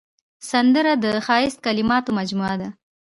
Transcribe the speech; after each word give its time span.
سندره 0.51 0.93
د 1.03 1.05
ښایسته 1.25 1.61
کلماتو 1.65 2.09
مجموعه 2.19 2.55
ده 2.61 2.69